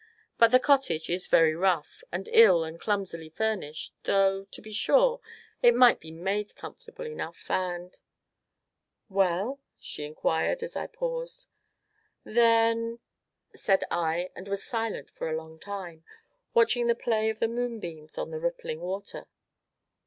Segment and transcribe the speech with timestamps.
[0.39, 5.21] But the cottage is very rough, and ill and clumsily furnished though, to be sure,
[5.61, 7.99] it might be made comfortable enough, and"
[9.19, 11.45] "Well?" she inquired, as I paused.
[12.23, 12.97] "Then"
[13.53, 16.03] said I, and was silent for a long time,
[16.55, 19.27] watching the play of the moonbeams on the rippling water.